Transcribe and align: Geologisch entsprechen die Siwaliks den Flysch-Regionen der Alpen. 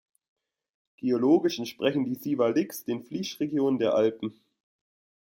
Geologisch 0.97 1.59
entsprechen 1.59 2.05
die 2.05 2.15
Siwaliks 2.15 2.85
den 2.85 3.03
Flysch-Regionen 3.03 3.77
der 3.77 3.93
Alpen. 3.93 4.33